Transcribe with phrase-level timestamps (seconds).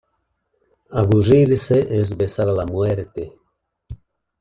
[1.01, 3.31] Aburrirse, es besar a la muerte.